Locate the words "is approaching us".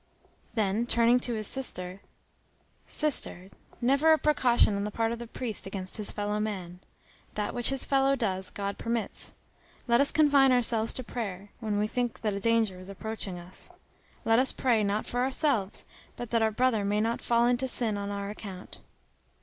12.79-13.69